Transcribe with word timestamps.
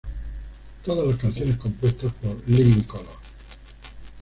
Todas 0.83 1.05
las 1.07 1.17
canciones 1.17 1.57
compuestas 1.57 2.11
por 2.13 2.35
Living 2.47 2.81
Colour. 2.85 3.19